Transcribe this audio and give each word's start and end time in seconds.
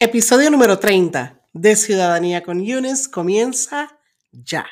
Episodio 0.00 0.50
número 0.50 0.80
30 0.80 1.40
de 1.52 1.76
Ciudadanía 1.76 2.42
con 2.42 2.64
Yunes 2.64 3.06
comienza 3.06 4.00
ya. 4.32 4.66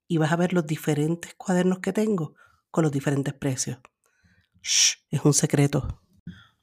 y 0.08 0.18
vas 0.18 0.30
a 0.32 0.36
ver 0.36 0.52
los 0.52 0.66
diferentes 0.66 1.34
cuadernos 1.34 1.78
que 1.80 1.92
tengo 1.92 2.34
con 2.70 2.84
los 2.84 2.92
diferentes 2.92 3.34
precios. 3.34 3.78
Shh, 4.62 4.98
es 5.10 5.24
un 5.24 5.32
secreto. 5.32 6.00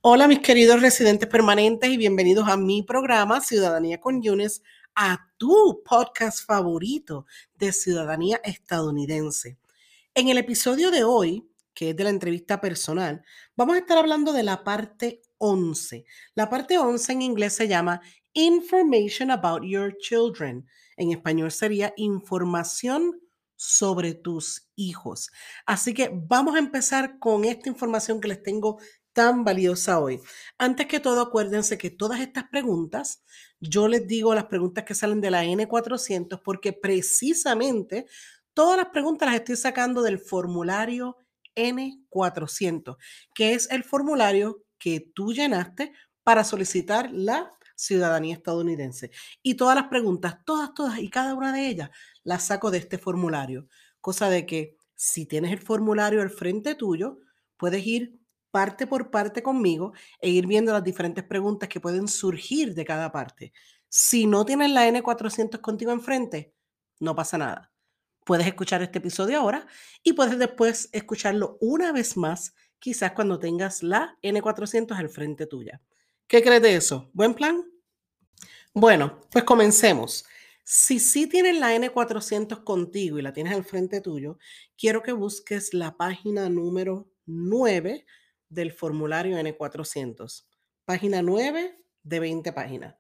Hola 0.01 0.27
mis 0.27 0.39
queridos 0.39 0.81
residentes 0.81 1.29
permanentes 1.29 1.89
y 1.89 1.97
bienvenidos 1.97 2.49
a 2.49 2.57
mi 2.57 2.83
programa 2.83 3.39
Ciudadanía 3.39 4.01
con 4.01 4.21
Yunes, 4.21 4.61
a 4.95 5.29
tu 5.37 5.81
podcast 5.83 6.45
favorito 6.45 7.25
de 7.55 7.73
ciudadanía 7.73 8.39
estadounidense. 8.43 9.57
En 10.13 10.29
el 10.29 10.37
episodio 10.37 10.91
de 10.91 11.03
hoy, 11.03 11.49
que 11.73 11.91
es 11.91 11.95
de 11.95 12.03
la 12.03 12.09
entrevista 12.09 12.61
personal, 12.61 13.23
vamos 13.55 13.75
a 13.75 13.79
estar 13.79 13.97
hablando 13.97 14.33
de 14.33 14.43
la 14.43 14.63
parte 14.63 15.21
11. 15.39 16.05
La 16.35 16.49
parte 16.49 16.77
11 16.77 17.11
en 17.11 17.21
inglés 17.21 17.53
se 17.53 17.67
llama 17.67 18.01
Information 18.33 19.31
about 19.31 19.63
your 19.63 19.95
children. 19.97 20.67
En 20.97 21.11
español 21.11 21.51
sería 21.51 21.93
información 21.97 23.19
sobre 23.55 24.13
tus 24.13 24.69
hijos. 24.75 25.31
Así 25.65 25.93
que 25.93 26.11
vamos 26.13 26.55
a 26.55 26.59
empezar 26.59 27.17
con 27.19 27.45
esta 27.45 27.69
información 27.69 28.19
que 28.19 28.27
les 28.27 28.43
tengo 28.43 28.79
tan 29.13 29.43
valiosa 29.43 29.99
hoy. 29.99 30.19
Antes 30.57 30.87
que 30.87 30.99
todo, 30.99 31.21
acuérdense 31.21 31.77
que 31.77 31.89
todas 31.89 32.19
estas 32.19 32.45
preguntas, 32.49 33.23
yo 33.59 33.87
les 33.87 34.07
digo 34.07 34.33
las 34.35 34.45
preguntas 34.45 34.83
que 34.83 34.95
salen 34.95 35.21
de 35.21 35.31
la 35.31 35.45
N400 35.45 36.41
porque 36.43 36.73
precisamente 36.73 38.07
todas 38.53 38.77
las 38.77 38.87
preguntas 38.87 39.27
las 39.27 39.35
estoy 39.35 39.55
sacando 39.55 40.01
del 40.01 40.19
formulario 40.19 41.17
N400, 41.55 42.97
que 43.33 43.53
es 43.53 43.69
el 43.71 43.83
formulario 43.83 44.63
que 44.79 44.99
tú 45.13 45.33
llenaste 45.33 45.93
para 46.23 46.43
solicitar 46.43 47.11
la 47.11 47.51
ciudadanía 47.75 48.35
estadounidense. 48.35 49.11
Y 49.41 49.55
todas 49.55 49.75
las 49.75 49.87
preguntas, 49.87 50.37
todas, 50.45 50.73
todas 50.73 50.99
y 50.99 51.09
cada 51.09 51.35
una 51.35 51.53
de 51.53 51.67
ellas, 51.67 51.89
las 52.23 52.43
saco 52.43 52.71
de 52.71 52.79
este 52.79 52.97
formulario. 52.97 53.67
Cosa 54.01 54.29
de 54.29 54.45
que 54.45 54.75
si 54.95 55.25
tienes 55.25 55.51
el 55.51 55.59
formulario 55.59 56.21
al 56.21 56.29
frente 56.29 56.75
tuyo, 56.75 57.19
puedes 57.57 57.85
ir 57.85 58.19
parte 58.53 58.85
por 58.85 59.09
parte 59.09 59.41
conmigo 59.41 59.93
e 60.19 60.29
ir 60.29 60.45
viendo 60.45 60.71
las 60.71 60.83
diferentes 60.83 61.23
preguntas 61.23 61.67
que 61.67 61.79
pueden 61.79 62.07
surgir 62.07 62.75
de 62.75 62.85
cada 62.85 63.11
parte. 63.11 63.51
Si 63.89 64.27
no 64.27 64.45
tienes 64.45 64.69
la 64.69 64.87
N400 64.87 65.59
contigo 65.59 65.91
enfrente, 65.91 66.53
no 66.99 67.15
pasa 67.15 67.39
nada. 67.39 67.71
Puedes 68.23 68.45
escuchar 68.45 68.83
este 68.83 68.99
episodio 68.99 69.39
ahora 69.39 69.65
y 70.03 70.13
puedes 70.13 70.37
después 70.37 70.87
escucharlo 70.91 71.57
una 71.61 71.91
vez 71.91 72.15
más, 72.15 72.53
quizás 72.77 73.13
cuando 73.13 73.39
tengas 73.39 73.81
la 73.81 74.19
N400 74.21 74.95
al 74.99 75.09
frente 75.09 75.47
tuya. 75.47 75.81
¿Qué 76.27 76.43
crees 76.43 76.61
de 76.61 76.75
eso? 76.75 77.09
¿Buen 77.11 77.33
plan? 77.33 77.65
Bueno, 78.71 79.19
pues 79.31 79.45
comencemos. 79.45 80.25
Si 80.63 80.99
sí 80.99 81.25
tienes 81.25 81.57
la 81.57 81.75
N400 81.75 82.63
contigo 82.63 83.17
y 83.17 83.23
la 83.23 83.33
tienes 83.33 83.55
al 83.55 83.63
frente 83.63 83.99
tuyo, 83.99 84.37
quiero 84.77 85.01
que 85.01 85.11
busques 85.11 85.73
la 85.73 85.97
página 85.97 86.49
número 86.49 87.09
9 87.25 88.05
del 88.53 88.71
formulario 88.71 89.37
N400. 89.37 90.45
Página 90.85 91.21
9 91.21 91.83
de 92.03 92.19
20 92.19 92.51
páginas. 92.53 92.95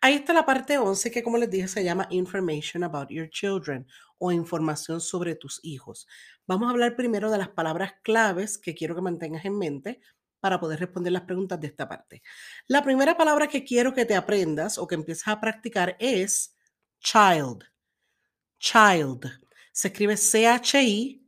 Ahí 0.00 0.14
está 0.14 0.32
la 0.32 0.46
parte 0.46 0.78
11 0.78 1.10
que 1.10 1.22
como 1.22 1.38
les 1.38 1.50
dije 1.50 1.68
se 1.68 1.82
llama 1.82 2.06
Information 2.10 2.84
about 2.84 3.08
your 3.10 3.28
children 3.28 3.86
o 4.18 4.30
información 4.32 5.00
sobre 5.00 5.34
tus 5.34 5.60
hijos. 5.64 6.06
Vamos 6.46 6.68
a 6.68 6.70
hablar 6.70 6.94
primero 6.96 7.30
de 7.30 7.38
las 7.38 7.48
palabras 7.48 7.94
claves 8.02 8.58
que 8.58 8.74
quiero 8.74 8.94
que 8.94 9.00
mantengas 9.00 9.44
en 9.44 9.58
mente 9.58 10.00
para 10.40 10.60
poder 10.60 10.78
responder 10.78 11.12
las 11.12 11.22
preguntas 11.22 11.58
de 11.58 11.66
esta 11.68 11.88
parte. 11.88 12.22
La 12.66 12.82
primera 12.82 13.16
palabra 13.16 13.48
que 13.48 13.64
quiero 13.64 13.94
que 13.94 14.04
te 14.04 14.14
aprendas 14.14 14.78
o 14.78 14.86
que 14.86 14.94
empieces 14.94 15.26
a 15.26 15.40
practicar 15.40 15.96
es 15.98 16.54
child. 17.00 17.64
Child. 18.58 19.40
Se 19.72 19.88
escribe 19.88 20.16
C-H-I-L-D. 20.16 21.18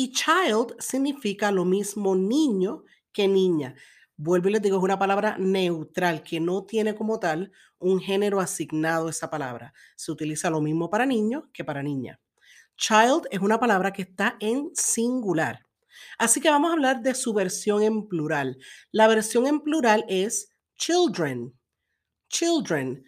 Y 0.00 0.12
child 0.12 0.76
significa 0.78 1.50
lo 1.50 1.64
mismo 1.64 2.14
niño 2.14 2.84
que 3.12 3.26
niña. 3.26 3.74
Vuelvo 4.16 4.48
y 4.48 4.52
les 4.52 4.62
digo, 4.62 4.78
es 4.78 4.84
una 4.84 4.96
palabra 4.96 5.36
neutral 5.40 6.22
que 6.22 6.38
no 6.38 6.64
tiene 6.64 6.94
como 6.94 7.18
tal 7.18 7.50
un 7.80 7.98
género 7.98 8.38
asignado 8.38 9.08
a 9.08 9.10
esa 9.10 9.28
palabra. 9.28 9.74
Se 9.96 10.12
utiliza 10.12 10.50
lo 10.50 10.60
mismo 10.60 10.88
para 10.88 11.04
niño 11.04 11.50
que 11.52 11.64
para 11.64 11.82
niña. 11.82 12.20
Child 12.76 13.26
es 13.32 13.40
una 13.40 13.58
palabra 13.58 13.92
que 13.92 14.02
está 14.02 14.36
en 14.38 14.70
singular. 14.72 15.66
Así 16.16 16.40
que 16.40 16.48
vamos 16.48 16.70
a 16.70 16.74
hablar 16.74 17.02
de 17.02 17.16
su 17.16 17.34
versión 17.34 17.82
en 17.82 18.06
plural. 18.06 18.56
La 18.92 19.08
versión 19.08 19.48
en 19.48 19.62
plural 19.62 20.04
es 20.08 20.54
children. 20.76 21.52
Children. 22.28 23.04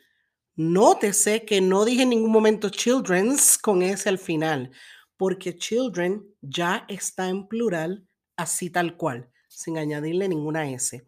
Nótese 0.56 1.44
que 1.44 1.60
no 1.60 1.84
dije 1.84 2.02
en 2.02 2.10
ningún 2.10 2.32
momento 2.32 2.68
children's 2.68 3.56
con 3.58 3.80
ese 3.80 4.08
al 4.08 4.18
final 4.18 4.72
porque 5.20 5.54
children 5.54 6.34
ya 6.41 6.86
está 6.88 7.28
en 7.28 7.47
plural 7.47 8.08
así 8.36 8.70
tal 8.70 8.97
cual, 8.97 9.31
sin 9.48 9.76
añadirle 9.76 10.26
ninguna 10.26 10.70
S. 10.70 11.04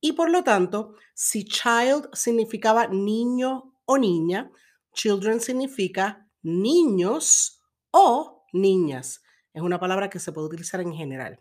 Y 0.00 0.12
por 0.12 0.30
lo 0.30 0.42
tanto, 0.42 0.94
si 1.12 1.44
child 1.44 2.08
significaba 2.14 2.86
niño 2.86 3.74
o 3.84 3.98
niña, 3.98 4.50
children 4.94 5.42
significa 5.42 6.26
niños 6.40 7.60
o 7.90 8.46
niñas. 8.54 9.22
Es 9.52 9.60
una 9.60 9.78
palabra 9.78 10.08
que 10.08 10.20
se 10.20 10.32
puede 10.32 10.46
utilizar 10.46 10.80
en 10.80 10.94
general. 10.94 11.38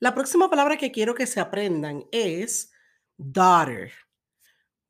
La 0.00 0.16
próxima 0.16 0.50
palabra 0.50 0.76
que 0.76 0.90
quiero 0.90 1.14
que 1.14 1.28
se 1.28 1.38
aprendan 1.38 2.04
es 2.10 2.72
daughter. 3.16 3.92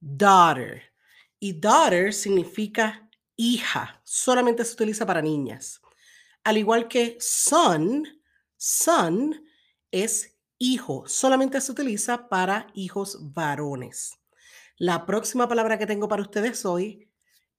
Daughter. 0.00 0.94
Y 1.38 1.60
daughter 1.60 2.14
significa 2.14 3.06
hija. 3.36 4.00
Solamente 4.02 4.64
se 4.64 4.72
utiliza 4.72 5.04
para 5.04 5.20
niñas. 5.20 5.81
Al 6.44 6.58
igual 6.58 6.88
que 6.88 7.16
son, 7.20 8.04
son 8.56 9.44
es 9.92 10.36
hijo, 10.58 11.04
solamente 11.06 11.60
se 11.60 11.70
utiliza 11.70 12.28
para 12.28 12.66
hijos 12.74 13.32
varones. 13.32 14.18
La 14.76 15.06
próxima 15.06 15.46
palabra 15.46 15.78
que 15.78 15.86
tengo 15.86 16.08
para 16.08 16.22
ustedes 16.22 16.64
hoy 16.64 17.08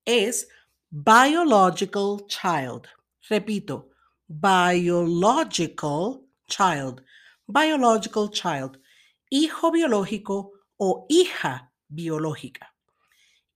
es 0.04 0.50
biological 0.90 2.26
child. 2.28 2.88
Repito, 3.30 3.90
biological 4.28 6.22
child. 6.48 7.06
Biological 7.48 8.30
child. 8.32 8.82
Hijo 9.30 9.72
biológico 9.72 10.52
o 10.76 11.06
hija 11.08 11.72
biológica. 11.88 12.76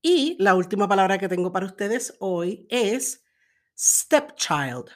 Y 0.02 0.38
la 0.40 0.56
última 0.56 0.88
palabra 0.88 1.18
que 1.18 1.28
tengo 1.28 1.52
para 1.52 1.66
ustedes 1.66 2.16
hoy 2.20 2.66
es 2.70 3.26
stepchild 3.78 4.90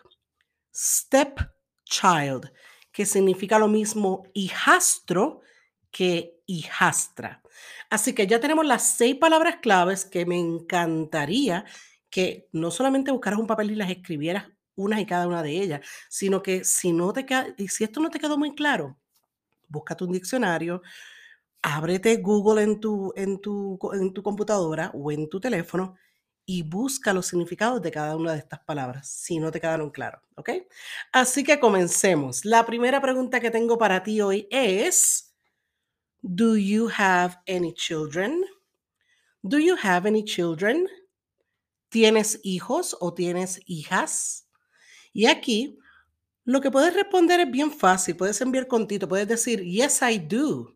stepchild, 0.73 2.51
que 2.91 3.06
significa 3.06 3.59
lo 3.59 3.68
mismo 3.68 4.23
hijastro 4.33 5.41
que 5.91 6.41
hijastra. 6.45 7.41
Así 7.89 8.13
que 8.13 8.27
ya 8.27 8.39
tenemos 8.39 8.65
las 8.65 8.83
seis 8.83 9.15
palabras 9.15 9.57
claves 9.62 10.06
que 10.06 10.25
me 10.25 10.39
encantaría 10.39 11.65
que 12.09 12.50
no 12.51 12.71
solamente 12.71 13.12
buscaras 13.12 13.39
un 13.39 13.47
papel 13.47 13.71
y 13.71 13.75
las 13.75 13.89
escribieras 13.89 14.45
unas 14.75 15.00
y 15.00 15.06
cada 15.06 15.27
una 15.27 15.44
de 15.44 15.51
ellas, 15.51 15.81
sino 16.09 16.41
que 16.41 16.63
si 16.63 16.91
no 16.91 17.13
te 17.13 17.25
si 17.68 17.83
esto 17.83 18.00
no 18.00 18.09
te 18.09 18.19
quedó 18.19 18.38
muy 18.38 18.56
claro, 18.56 18.97
búscate 19.68 20.03
un 20.03 20.12
diccionario, 20.12 20.81
ábrete 21.62 22.18
Google 22.18 22.63
en 22.63 22.79
tu, 22.79 23.13
en 23.15 23.39
tu, 23.39 23.79
en 23.94 24.13
tu 24.13 24.23
computadora 24.23 24.91
o 24.94 25.12
en 25.12 25.29
tu 25.29 25.39
teléfono 25.39 25.95
y 26.46 26.64
busca 26.64 27.14
los 27.14 27.28
significados 27.28 27.82
de 27.82 27.92
cada 27.92 28.16
una 28.16 28.34
de 28.34 28.40
estas 28.40 28.60
palabras, 28.62 29.08
si 29.08 29.40
no 29.40 29.52
te 29.52 29.62
quedaron 29.62 29.90
claros, 29.90 30.22
¿ok? 30.36 30.50
Así 31.12 31.44
que 31.44 31.60
comencemos. 31.60 32.46
La 32.46 32.66
primera 32.66 33.02
pregunta 33.02 33.40
que 33.40 33.52
tengo 33.52 33.78
para 33.78 34.04
ti 34.04 34.22
hoy 34.22 34.48
es, 34.50 35.32
¿Do 36.24 36.56
you 36.56 36.88
have 36.98 37.38
any 37.48 37.74
children? 37.74 38.46
¿Do 39.42 39.58
you 39.58 39.76
have 39.82 40.08
any 40.08 40.24
children? 40.24 40.88
¿Tienes 41.90 42.40
hijos 42.44 42.96
o 43.00 43.14
tienes 43.14 43.60
hijas? 43.66 44.48
Y 45.14 45.26
aquí 45.26 45.80
lo 46.44 46.62
que 46.62 46.70
puedes 46.70 46.94
responder 46.94 47.40
es 47.40 47.50
bien 47.50 47.72
fácil. 47.72 48.16
Puedes 48.16 48.40
enviar 48.42 48.68
contito, 48.68 49.08
puedes 49.08 49.28
decir 49.28 49.64
yes, 49.64 50.02
I 50.04 50.20
do. 50.20 50.76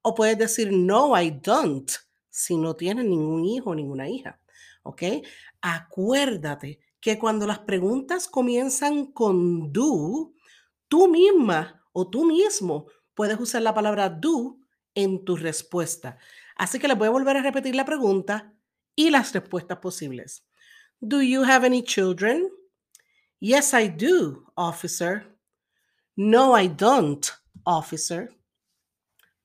O 0.00 0.14
puedes 0.14 0.38
decir 0.38 0.72
no, 0.72 1.20
I 1.20 1.30
don't, 1.30 1.90
si 2.30 2.56
no 2.56 2.74
tienes 2.74 3.04
ningún 3.04 3.44
hijo 3.44 3.70
o 3.70 3.74
ninguna 3.74 4.08
hija. 4.08 4.40
¿Ok? 4.82 5.02
Acuérdate 5.60 6.80
que 7.00 7.18
cuando 7.18 7.46
las 7.46 7.60
preguntas 7.60 8.28
comienzan 8.28 9.06
con 9.12 9.72
do, 9.72 10.32
tú 10.88 11.08
misma 11.08 11.84
o 11.92 12.08
tú 12.08 12.24
mismo 12.24 12.86
puedes 13.14 13.38
usar 13.38 13.62
la 13.62 13.74
palabra 13.74 14.08
do 14.08 14.58
en 14.94 15.24
tu 15.24 15.36
respuesta. 15.36 16.18
Así 16.56 16.78
que 16.78 16.88
les 16.88 16.98
voy 16.98 17.08
a 17.08 17.12
volver 17.12 17.36
a 17.36 17.42
repetir 17.42 17.74
la 17.74 17.84
pregunta 17.84 18.52
y 18.94 19.10
las 19.10 19.32
respuestas 19.32 19.78
posibles. 19.78 20.44
Do 21.00 21.22
you 21.22 21.44
have 21.44 21.64
any 21.64 21.82
children? 21.82 22.50
Yes, 23.40 23.72
I 23.72 23.88
do, 23.88 24.44
officer. 24.56 25.38
No, 26.16 26.58
I 26.58 26.66
don't, 26.66 27.24
officer. 27.62 28.28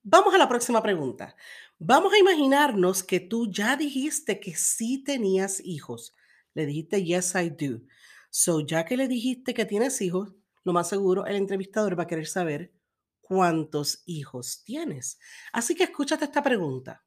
Vamos 0.02 0.34
a 0.34 0.38
la 0.38 0.48
próxima 0.48 0.82
pregunta. 0.82 1.36
Vamos 1.78 2.12
a 2.12 2.18
imaginarnos 2.18 3.02
que 3.02 3.20
tú 3.20 3.50
ya 3.50 3.76
dijiste 3.76 4.40
que 4.40 4.54
sí 4.54 5.02
tenías 5.02 5.60
hijos. 5.64 6.14
Le 6.54 6.66
dijiste, 6.66 7.04
yes, 7.04 7.34
I 7.34 7.50
do. 7.50 7.82
So, 8.30 8.60
ya 8.60 8.84
que 8.84 8.96
le 8.96 9.08
dijiste 9.08 9.54
que 9.54 9.64
tienes 9.64 10.00
hijos, 10.00 10.34
lo 10.62 10.72
más 10.72 10.88
seguro 10.88 11.26
el 11.26 11.36
entrevistador 11.36 11.98
va 11.98 12.04
a 12.04 12.06
querer 12.06 12.26
saber 12.26 12.72
cuántos 13.20 14.02
hijos 14.06 14.62
tienes. 14.64 15.18
Así 15.52 15.74
que 15.74 15.84
escúchate 15.84 16.24
esta 16.24 16.42
pregunta. 16.42 17.04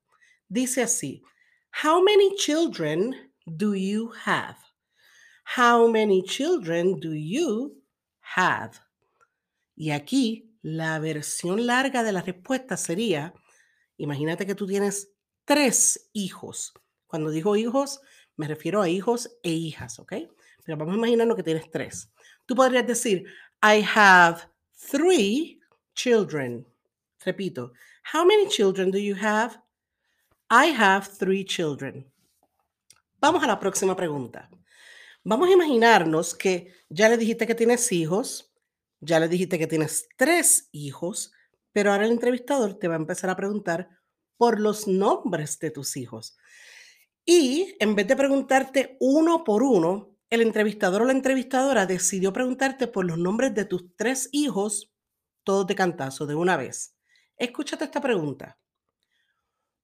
Dice 0.47 0.83
así, 0.83 1.23
How 1.83 2.01
many 2.01 2.35
children 2.35 3.33
do 3.45 3.75
you 3.75 4.11
have? 4.25 4.57
How 5.57 5.87
many 5.89 6.23
children 6.23 6.99
do 6.99 7.13
you 7.13 7.81
have? 8.35 8.79
Y 9.75 9.91
aquí 9.91 10.57
la 10.61 10.99
versión 10.99 11.65
larga 11.65 12.03
de 12.03 12.11
la 12.11 12.21
respuesta 12.21 12.77
sería, 12.77 13.33
imagínate 13.97 14.45
que 14.45 14.55
tú 14.55 14.65
tienes 14.65 15.11
tres 15.45 16.09
hijos. 16.13 16.73
Cuando 17.07 17.29
digo 17.29 17.55
hijos, 17.55 18.01
me 18.35 18.47
refiero 18.47 18.81
a 18.81 18.89
hijos 18.89 19.37
e 19.43 19.51
hijas, 19.51 19.99
¿ok? 19.99 20.13
Pero 20.63 20.77
vamos 20.77 20.95
a 20.95 20.97
imaginarnos 20.97 21.35
que 21.35 21.43
tienes 21.43 21.69
tres. 21.71 22.11
Tú 22.45 22.55
podrías 22.55 22.85
decir, 22.85 23.25
I 23.63 23.83
have 23.95 24.41
three 24.91 25.59
children. 25.95 26.65
Repito, 27.25 27.73
how 28.13 28.25
many 28.25 28.47
children 28.47 28.91
do 28.91 28.99
you 28.99 29.15
have? 29.15 29.59
I 30.49 30.71
have 30.77 31.07
three 31.17 31.43
children. 31.43 32.11
Vamos 33.19 33.43
a 33.43 33.47
la 33.47 33.59
próxima 33.59 33.95
pregunta. 33.95 34.49
Vamos 35.23 35.49
a 35.49 35.53
imaginarnos 35.53 36.35
que 36.35 36.73
ya 36.89 37.09
le 37.09 37.17
dijiste 37.17 37.47
que 37.47 37.55
tienes 37.55 37.91
hijos, 37.91 38.53
ya 39.01 39.19
le 39.19 39.27
dijiste 39.27 39.57
que 39.57 39.67
tienes 39.67 40.07
tres 40.15 40.69
hijos, 40.71 41.33
pero 41.77 41.91
ahora 41.91 42.05
el 42.05 42.11
entrevistador 42.11 42.73
te 42.79 42.87
va 42.87 42.95
a 42.95 42.97
empezar 42.97 43.29
a 43.29 43.35
preguntar 43.35 43.87
por 44.35 44.59
los 44.59 44.87
nombres 44.87 45.59
de 45.59 45.69
tus 45.69 45.95
hijos. 45.95 46.35
Y 47.23 47.75
en 47.79 47.93
vez 47.93 48.07
de 48.07 48.15
preguntarte 48.15 48.97
uno 48.99 49.43
por 49.43 49.61
uno, 49.61 50.17
el 50.31 50.41
entrevistador 50.41 51.03
o 51.03 51.05
la 51.05 51.11
entrevistadora 51.11 51.85
decidió 51.85 52.33
preguntarte 52.33 52.87
por 52.87 53.05
los 53.05 53.19
nombres 53.19 53.53
de 53.53 53.65
tus 53.65 53.95
tres 53.95 54.27
hijos, 54.31 54.91
todos 55.43 55.67
de 55.67 55.75
cantazo, 55.75 56.25
de 56.25 56.33
una 56.33 56.57
vez. 56.57 56.95
Escúchate 57.37 57.83
esta 57.83 58.01
pregunta. 58.01 58.57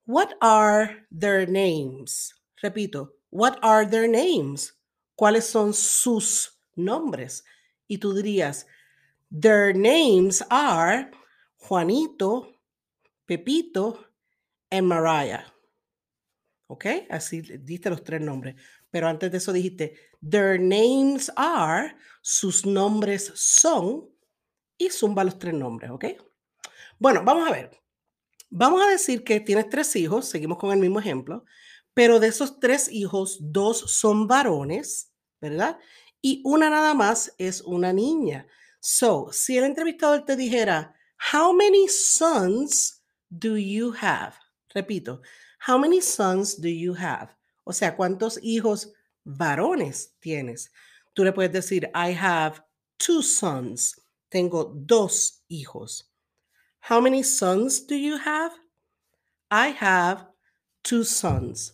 What 0.08 0.30
are 0.42 1.06
their 1.16 1.48
names? 1.48 2.34
Repito, 2.60 3.18
what 3.30 3.60
are 3.62 3.88
their 3.88 4.10
names? 4.10 4.76
¿Cuáles 5.14 5.46
son 5.46 5.76
sus 5.76 6.60
nombres? 6.76 7.46
Y 7.88 8.00
tú 8.00 8.16
dirías, 8.16 8.66
their 9.30 9.76
names 9.76 10.44
are 10.50 11.12
Juanito, 11.68 12.60
Pepito 13.26 14.08
and 14.70 14.88
Mariah. 14.88 15.46
¿Ok? 16.68 16.86
Así 17.10 17.42
diste 17.42 17.90
los 17.90 18.04
tres 18.04 18.22
nombres. 18.22 18.56
Pero 18.90 19.08
antes 19.08 19.32
de 19.32 19.38
eso 19.38 19.54
dijiste, 19.54 19.96
their 20.22 20.60
names 20.60 21.32
are, 21.36 21.96
sus 22.22 22.66
nombres 22.66 23.32
son, 23.36 24.10
y 24.78 24.90
zumba 24.90 25.24
los 25.24 25.40
tres 25.40 25.54
nombres, 25.54 25.92
¿ok? 25.92 26.06
Bueno, 27.00 27.24
vamos 27.24 27.48
a 27.48 27.52
ver. 27.52 27.72
Vamos 28.50 28.82
a 28.84 28.90
decir 28.90 29.24
que 29.24 29.40
tienes 29.40 29.70
tres 29.70 29.96
hijos, 29.96 30.28
seguimos 30.28 30.58
con 30.58 30.72
el 30.72 30.80
mismo 30.80 31.00
ejemplo, 31.00 31.46
pero 31.94 32.20
de 32.20 32.28
esos 32.28 32.60
tres 32.60 32.92
hijos, 32.92 33.38
dos 33.40 33.80
son 33.92 34.28
varones, 34.28 35.12
¿verdad? 35.40 35.80
Y 36.22 36.42
una 36.46 36.70
nada 36.70 36.94
más 36.94 37.34
es 37.38 37.62
una 37.62 37.94
niña. 37.94 38.48
So, 38.80 39.30
si 39.32 39.58
el 39.58 39.64
entrevistador 39.64 40.26
te 40.26 40.36
dijera, 40.36 40.96
How 41.32 41.54
many 41.54 41.88
sons 41.88 43.02
do 43.30 43.56
you 43.56 43.92
have? 43.94 44.36
Repito, 44.76 45.22
How 45.66 45.78
many 45.78 46.02
sons 46.02 46.56
do 46.56 46.68
you 46.68 46.94
have? 46.96 47.30
O 47.66 47.72
sea, 47.72 47.96
¿cuántos 47.96 48.38
hijos 48.44 48.92
varones 49.24 50.14
tienes? 50.20 50.70
Tú 51.16 51.24
le 51.24 51.32
puedes 51.32 51.54
decir, 51.54 51.90
I 51.96 52.12
have 52.12 52.62
two 52.98 53.22
sons. 53.22 53.96
Tengo 54.30 54.74
dos 54.76 55.42
hijos. 55.50 56.04
How 56.82 57.00
many 57.00 57.24
sons 57.24 57.80
do 57.88 57.96
you 57.96 58.18
have? 58.18 58.52
I 59.50 59.70
have 59.70 60.28
two 60.84 61.06
sons. 61.06 61.74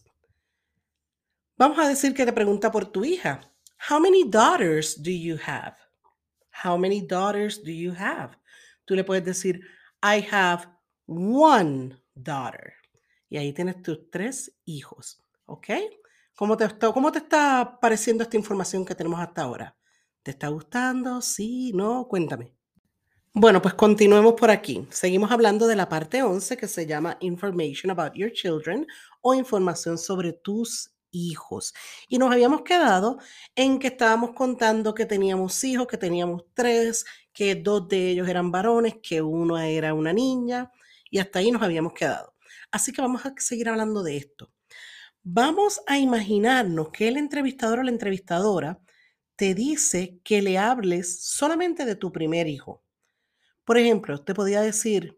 Vamos 1.58 1.80
a 1.80 1.90
decir 1.90 2.14
que 2.14 2.26
te 2.28 2.32
pregunta 2.32 2.72
por 2.72 2.86
tu 2.86 3.04
hija. 3.04 3.42
How 3.90 4.00
many 4.00 4.24
daughters 4.24 4.94
do 4.94 5.10
you 5.10 5.38
have? 5.38 5.76
How 6.52 6.78
many 6.78 7.02
daughters 7.02 7.58
do 7.58 7.72
you 7.72 7.94
have? 7.94 8.38
Tú 8.90 8.96
le 8.96 9.04
puedes 9.04 9.24
decir, 9.24 9.62
I 10.02 10.26
have 10.32 10.64
one 11.06 11.96
daughter. 12.16 12.74
Y 13.30 13.38
ahí 13.38 13.54
tienes 13.54 13.84
tus 13.84 14.10
tres 14.10 14.52
hijos. 14.66 15.22
¿Ok? 15.46 15.68
¿Cómo 16.36 16.58
te, 16.58 16.66
está, 16.66 16.92
¿Cómo 16.92 17.12
te 17.12 17.20
está 17.20 17.78
pareciendo 17.80 18.24
esta 18.24 18.36
información 18.36 18.84
que 18.84 18.96
tenemos 18.96 19.20
hasta 19.20 19.44
ahora? 19.44 19.78
¿Te 20.24 20.32
está 20.32 20.48
gustando? 20.48 21.22
¿Sí? 21.22 21.72
¿No? 21.76 22.08
Cuéntame. 22.08 22.56
Bueno, 23.32 23.62
pues 23.62 23.76
continuemos 23.76 24.34
por 24.34 24.50
aquí. 24.50 24.88
Seguimos 24.90 25.30
hablando 25.30 25.68
de 25.68 25.76
la 25.76 25.88
parte 25.88 26.24
11 26.24 26.58
que 26.58 26.68
se 26.68 26.88
llama 26.88 27.16
Information 27.20 27.92
about 27.92 28.14
your 28.16 28.32
children 28.32 28.88
o 29.22 29.36
información 29.36 30.00
sobre 30.00 30.34
tus 30.34 30.96
hijos. 31.12 31.76
Y 32.08 32.18
nos 32.18 32.32
habíamos 32.32 32.64
quedado 32.64 33.20
en 33.56 33.78
que 33.78 33.88
estábamos 33.88 34.32
contando 34.32 34.96
que 34.96 35.06
teníamos 35.06 35.64
hijos, 35.64 35.86
que 35.86 35.98
teníamos 35.98 36.44
tres, 36.56 37.06
que 37.40 37.56
dos 37.56 37.88
de 37.88 38.10
ellos 38.10 38.28
eran 38.28 38.52
varones, 38.52 38.96
que 39.02 39.22
uno 39.22 39.58
era 39.58 39.94
una 39.94 40.12
niña, 40.12 40.74
y 41.10 41.20
hasta 41.20 41.40
ahí 41.40 41.52
nos 41.52 41.62
habíamos 41.62 41.94
quedado. 41.94 42.36
Así 42.70 42.92
que 42.92 43.02
vamos 43.02 43.26
a 43.26 43.34
seguir 43.38 43.70
hablando 43.70 44.04
de 44.04 44.18
esto. 44.18 44.52
Vamos 45.24 45.80
a 45.88 45.98
imaginarnos 45.98 46.90
que 46.90 47.08
el 47.08 47.16
entrevistador 47.16 47.80
o 47.80 47.84
la 47.84 47.92
entrevistadora 47.92 48.82
te 49.38 49.54
dice 49.56 50.20
que 50.22 50.42
le 50.42 50.58
hables 50.58 51.24
solamente 51.24 51.86
de 51.86 51.96
tu 51.96 52.12
primer 52.12 52.46
hijo. 52.46 52.84
Por 53.64 53.78
ejemplo, 53.78 54.22
te 54.22 54.34
podía 54.34 54.60
decir, 54.60 55.18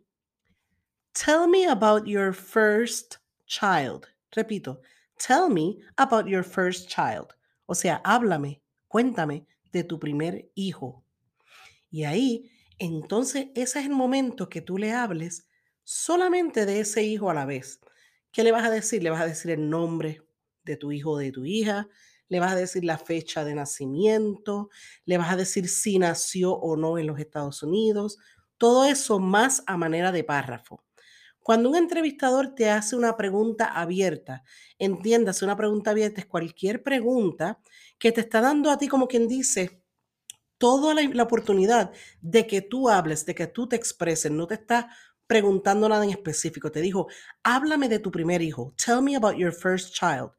Tell 1.13 1.47
me 1.47 1.65
about 1.65 2.05
your 2.05 2.35
first 2.35 3.15
child. 3.47 4.05
Repito, 4.31 4.79
Tell 5.17 5.49
me 5.49 5.79
about 5.95 6.27
your 6.27 6.43
first 6.43 6.87
child. 6.87 7.33
O 7.65 7.73
sea, 7.73 7.99
háblame, 8.03 8.61
cuéntame 8.87 9.47
de 9.71 9.83
tu 9.83 9.99
primer 9.99 10.51
hijo. 10.53 11.00
Y 11.91 12.05
ahí, 12.05 12.49
entonces, 12.79 13.47
ese 13.53 13.79
es 13.79 13.85
el 13.85 13.91
momento 13.91 14.49
que 14.49 14.61
tú 14.61 14.77
le 14.77 14.93
hables 14.93 15.47
solamente 15.83 16.65
de 16.65 16.79
ese 16.79 17.03
hijo 17.03 17.29
a 17.29 17.33
la 17.33 17.45
vez. 17.45 17.81
¿Qué 18.31 18.43
le 18.43 18.51
vas 18.51 18.63
a 18.65 18.71
decir? 18.71 19.03
Le 19.03 19.09
vas 19.09 19.21
a 19.21 19.27
decir 19.27 19.51
el 19.51 19.69
nombre 19.69 20.21
de 20.63 20.77
tu 20.77 20.91
hijo 20.91 21.11
o 21.11 21.17
de 21.17 21.31
tu 21.31 21.45
hija, 21.45 21.89
le 22.29 22.39
vas 22.39 22.53
a 22.53 22.55
decir 22.55 22.85
la 22.85 22.97
fecha 22.97 23.43
de 23.43 23.55
nacimiento, 23.55 24.69
le 25.05 25.17
vas 25.17 25.31
a 25.33 25.35
decir 25.35 25.67
si 25.67 25.99
nació 25.99 26.53
o 26.53 26.77
no 26.77 26.97
en 26.97 27.07
los 27.07 27.19
Estados 27.19 27.61
Unidos, 27.61 28.17
todo 28.57 28.85
eso 28.85 29.19
más 29.19 29.63
a 29.67 29.75
manera 29.75 30.11
de 30.11 30.23
párrafo. 30.23 30.85
Cuando 31.41 31.69
un 31.69 31.75
entrevistador 31.75 32.53
te 32.55 32.69
hace 32.69 32.95
una 32.95 33.17
pregunta 33.17 33.65
abierta, 33.65 34.43
entiéndase, 34.77 35.43
una 35.43 35.57
pregunta 35.57 35.91
abierta 35.91 36.21
es 36.21 36.27
cualquier 36.27 36.83
pregunta 36.83 37.59
que 37.97 38.11
te 38.11 38.21
está 38.21 38.39
dando 38.41 38.69
a 38.69 38.77
ti 38.77 38.87
como 38.87 39.07
quien 39.07 39.27
dice 39.27 39.80
toda 40.61 40.93
la, 40.93 41.23
oportunidad 41.23 41.91
de 42.21 42.45
que 42.45 42.61
tú 42.61 42.87
hables, 42.87 43.25
de 43.25 43.33
que 43.33 43.47
tú 43.47 43.67
te 43.67 43.75
expreses, 43.75 44.31
no 44.31 44.45
te 44.45 44.53
está 44.53 44.95
preguntando 45.25 45.89
nada 45.89 46.03
en 46.03 46.11
específico, 46.11 46.71
te 46.71 46.81
dijo, 46.81 47.07
háblame 47.41 47.89
de 47.89 47.97
tu 47.97 48.11
primer 48.11 48.43
hijo, 48.43 48.71
tell 48.77 49.01
me 49.01 49.15
about 49.15 49.35
your 49.35 49.51
first 49.51 49.95
child. 49.95 50.29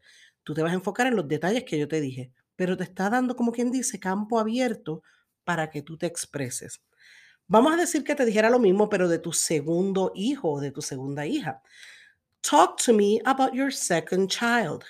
Tú 0.44 0.54
te 0.54 0.62
vas 0.62 0.70
a 0.70 0.76
enfocar 0.76 1.08
en 1.08 1.16
los 1.16 1.26
detalles 1.26 1.64
que 1.64 1.76
yo 1.76 1.88
te 1.88 2.00
dije, 2.00 2.30
pero 2.54 2.76
te 2.76 2.84
está 2.84 3.10
dando 3.10 3.34
como 3.34 3.50
quien 3.50 3.72
dice 3.72 3.98
campo 3.98 4.38
abierto 4.38 5.02
para 5.42 5.70
que 5.70 5.82
tú 5.82 5.98
te 5.98 6.06
expreses. 6.06 6.80
Vamos 7.48 7.72
a 7.72 7.76
decir 7.76 8.04
que 8.04 8.14
te 8.14 8.24
dijera 8.24 8.48
lo 8.48 8.60
mismo, 8.60 8.88
pero 8.88 9.08
de 9.08 9.18
tu 9.18 9.32
segundo 9.32 10.12
hijo 10.14 10.52
o 10.52 10.60
de 10.60 10.70
tu 10.70 10.82
segunda 10.82 11.26
hija. 11.26 11.62
Talk 12.42 12.80
to 12.84 12.92
me 12.92 13.20
about 13.24 13.54
your 13.54 13.72
second 13.72 14.30
child. 14.30 14.84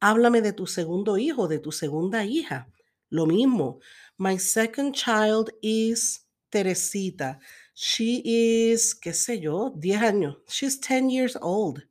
Háblame 0.00 0.42
de 0.42 0.52
tu 0.52 0.66
segundo 0.66 1.16
hijo, 1.16 1.48
de 1.48 1.58
tu 1.58 1.72
segunda 1.72 2.22
hija. 2.26 2.68
Lo 3.08 3.24
mismo. 3.24 3.80
My 4.18 4.36
second 4.36 4.94
child 4.94 5.50
is 5.60 6.20
Teresita. 6.52 7.38
She 7.74 8.22
is, 8.24 8.94
qué 8.94 9.12
sé 9.12 9.40
yo, 9.40 9.74
10 9.76 10.02
años. 10.02 10.36
She's 10.48 10.78
10 10.78 11.10
years 11.10 11.36
old. 11.42 11.82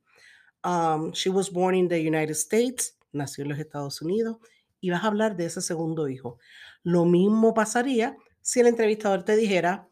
Um, 0.64 1.12
she 1.12 1.28
was 1.28 1.50
born 1.50 1.74
in 1.74 1.88
the 1.88 2.00
United 2.00 2.34
States, 2.34 2.92
nació 3.12 3.44
en 3.44 3.50
los 3.50 3.58
Estados 3.58 4.00
Unidos, 4.00 4.38
y 4.80 4.88
vas 4.88 5.04
a 5.04 5.08
hablar 5.08 5.36
de 5.36 5.44
ese 5.44 5.60
segundo 5.60 6.08
hijo. 6.08 6.38
Lo 6.82 7.04
mismo 7.04 7.52
pasaría 7.52 8.16
si 8.40 8.60
el 8.60 8.68
entrevistador 8.68 9.22
te 9.22 9.36
dijera, 9.36 9.86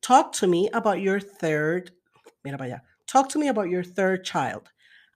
talk 0.00 0.32
to 0.32 0.46
me 0.46 0.68
about 0.72 0.98
your 0.98 1.20
third, 1.20 1.92
mira 2.44 2.56
para 2.56 2.76
allá, 2.76 2.82
talk 3.06 3.28
to 3.28 3.40
me 3.40 3.48
about 3.48 3.68
your 3.68 3.84
third 3.84 4.22
child. 4.22 4.68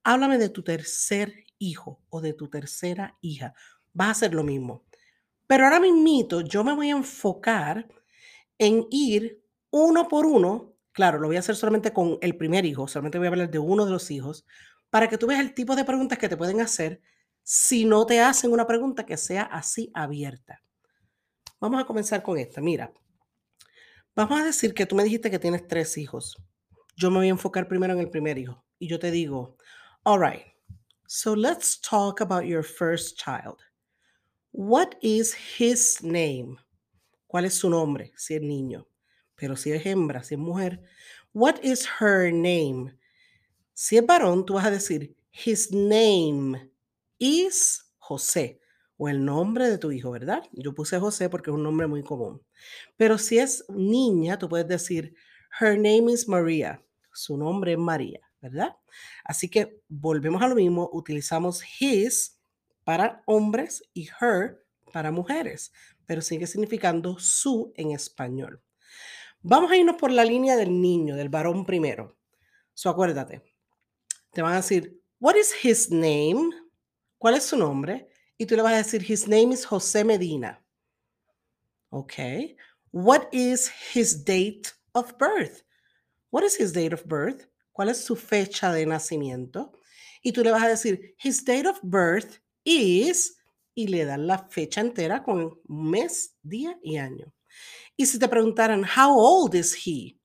Háblame 0.05 0.39
de 0.39 0.49
tu 0.49 0.63
tercer 0.63 1.33
hijo 1.59 2.01
o 2.11 2.21
de 2.21 2.33
tu 2.33 2.49
tercera 2.49 3.17
hija. 3.21 3.55
Vas 3.93 4.09
a 4.09 4.11
hacer 4.11 4.35
lo 4.35 4.43
mismo. 4.43 4.85
Pero 5.47 5.65
ahora 5.65 5.81
mismito 5.81 6.41
yo 6.41 6.65
me 6.65 6.75
voy 6.75 6.89
a 6.89 6.97
enfocar 6.97 7.89
en 8.59 8.87
ir 8.91 9.43
uno 9.71 10.09
por 10.09 10.27
uno. 10.27 10.75
Claro, 10.93 11.19
lo 11.19 11.29
voy 11.29 11.37
a 11.37 11.41
hacer 11.41 11.57
solamente 11.57 11.93
con 11.93 12.19
el 12.23 12.37
primer 12.37 12.65
hijo, 12.65 12.89
solamente 12.89 13.19
voy 13.19 13.27
a 13.27 13.31
hablar 13.31 13.51
de 13.51 13.59
uno 13.59 13.85
de 13.85 13.93
los 13.93 14.11
hijos, 14.11 14.47
para 14.91 15.09
que 15.09 15.19
tú 15.19 15.27
veas 15.27 15.41
el 15.41 15.55
tipo 15.55 15.77
de 15.77 15.85
preguntas 15.85 16.19
que 16.19 16.29
te 16.29 16.37
pueden 16.37 16.61
hacer 16.61 17.03
si 17.43 17.85
no 17.85 18.07
te 18.07 18.21
hacen 18.21 18.53
una 18.53 18.67
pregunta 18.67 19.07
que 19.07 19.17
sea 19.17 19.43
así 19.43 19.91
abierta. 19.95 20.63
Vamos 21.61 21.81
a 21.81 21.87
comenzar 21.87 22.23
con 22.23 22.39
esta. 22.39 22.61
Mira, 22.61 22.93
vamos 24.15 24.41
a 24.41 24.45
decir 24.45 24.75
que 24.75 24.87
tú 24.87 24.97
me 24.97 25.05
dijiste 25.05 25.31
que 25.31 25.39
tienes 25.39 25.67
tres 25.67 25.97
hijos. 25.97 26.37
Yo 26.97 27.11
me 27.11 27.19
voy 27.19 27.29
a 27.29 27.31
enfocar 27.31 27.69
primero 27.69 27.93
en 27.93 28.01
el 28.01 28.11
primer 28.11 28.39
hijo 28.39 28.65
y 28.79 28.89
yo 28.89 28.99
te 28.99 29.11
digo, 29.11 29.57
all 30.03 30.21
right, 30.21 30.45
so 31.07 31.37
let's 31.37 31.81
talk 31.81 32.21
about 32.21 32.45
your 32.45 32.65
first 32.65 33.19
child. 33.19 33.59
What 34.59 34.97
is 35.03 35.35
his 35.59 36.03
name? 36.03 36.57
¿Cuál 37.27 37.45
es 37.45 37.57
su 37.57 37.69
nombre? 37.69 38.15
Si 38.17 38.37
es 38.37 38.41
niño. 38.41 38.89
Pero 39.35 39.55
si 39.55 39.71
es 39.71 39.85
hembra, 39.85 40.23
si 40.23 40.33
es 40.33 40.41
mujer. 40.41 40.81
What 41.35 41.63
is 41.63 41.87
her 42.01 42.33
name? 42.33 42.97
Si 43.75 43.99
es 43.99 44.07
varón, 44.07 44.47
tú 44.47 44.55
vas 44.55 44.65
a 44.65 44.71
decir, 44.71 45.15
his 45.31 45.71
name 45.71 46.71
is 47.19 47.85
José. 47.99 48.59
O 48.97 49.11
el 49.11 49.23
nombre 49.23 49.69
de 49.69 49.77
tu 49.77 49.93
hijo, 49.93 50.11
¿verdad? 50.11 50.43
Yo 50.53 50.73
puse 50.73 50.99
José 50.99 51.29
porque 51.29 51.51
es 51.51 51.55
un 51.55 51.63
nombre 51.63 51.87
muy 51.87 52.03
común. 52.03 52.43
Pero 52.97 53.19
si 53.19 53.39
es 53.39 53.63
niña, 53.69 54.39
tú 54.39 54.49
puedes 54.49 54.67
decir, 54.67 55.15
her 55.61 55.77
name 55.77 56.11
is 56.11 56.27
Maria. 56.27 56.83
Su 57.13 57.37
nombre 57.37 57.73
es 57.73 57.79
María, 57.79 58.21
¿verdad? 58.41 58.75
Así 59.23 59.51
que 59.51 59.83
volvemos 59.87 60.41
a 60.41 60.49
lo 60.49 60.55
mismo, 60.55 60.89
utilizamos 60.95 61.63
his 61.79 62.36
para 62.87 63.21
hombres 63.27 63.83
y 63.95 64.09
her 64.21 64.65
para 64.93 65.11
mujeres, 65.11 65.73
pero 66.07 66.23
sigue 66.23 66.47
significando 66.47 67.19
su 67.19 67.73
en 67.75 67.91
español. 67.91 68.63
Vamos 69.43 69.73
a 69.73 69.77
irnos 69.77 69.97
por 69.97 70.13
la 70.13 70.25
línea 70.25 70.55
del 70.55 70.81
niño, 70.81 71.17
del 71.17 71.29
varón 71.29 71.67
primero. 71.67 72.17
So 72.75 72.89
acuérdate, 72.89 73.43
te 74.31 74.41
van 74.41 74.53
a 74.53 74.57
decir, 74.59 75.03
what 75.19 75.35
is 75.35 75.53
his 75.65 75.91
name? 75.91 76.51
¿Cuál 77.19 77.35
es 77.35 77.47
su 77.47 77.57
nombre? 77.57 78.09
Y 78.39 78.47
tú 78.47 78.55
le 78.55 78.63
vas 78.63 78.75
a 78.75 78.77
decir, 78.77 79.03
his 79.03 79.27
name 79.27 79.53
is 79.53 79.67
José 79.67 80.05
Medina. 80.05 80.65
Ok. 81.91 82.13
What 82.93 83.23
is 83.33 83.69
his 83.93 84.25
date 84.25 84.71
of 84.93 85.13
birth? 85.19 85.65
What 86.31 86.45
is 86.45 86.57
his 86.57 86.73
date 86.73 86.95
of 86.95 87.05
birth? 87.07 87.49
¿Cuál 87.73 87.89
es 87.89 88.05
su 88.05 88.15
fecha 88.15 88.73
de 88.73 88.87
nacimiento? 88.87 89.73
Y 90.23 90.31
tú 90.31 90.45
le 90.45 90.53
vas 90.53 90.63
a 90.63 90.69
decir, 90.69 91.17
his 91.19 91.45
date 91.45 91.67
of 91.67 91.81
birth 91.83 92.39
is, 92.67 93.39
y 93.75 93.89
le 93.89 94.05
dan 94.05 94.27
la 94.27 94.49
fecha 94.49 94.81
entera 94.81 95.23
con 95.23 95.61
mes, 95.69 96.37
día 96.43 96.79
y 96.83 96.97
año. 96.97 97.33
Y 97.97 98.07
si 98.07 98.19
te 98.19 98.29
preguntaran, 98.29 98.85
how 98.85 99.17
old 99.17 99.55
is 99.55 99.75
he? 99.75 100.19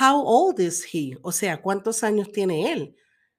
How 0.00 0.22
old 0.22 0.60
is 0.60 0.86
he? 0.92 1.16
O 1.22 1.32
sea, 1.32 1.60
¿cuántos 1.60 2.02
años 2.04 2.30
tiene 2.30 2.72
él? 2.72 2.96